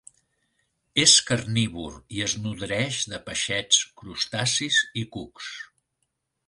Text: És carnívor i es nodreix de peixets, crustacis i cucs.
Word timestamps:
És 1.03 1.11
carnívor 1.27 1.99
i 2.17 2.23
es 2.29 2.35
nodreix 2.47 3.05
de 3.13 3.21
peixets, 3.29 3.83
crustacis 4.03 4.83
i 5.05 5.07
cucs. 5.19 5.55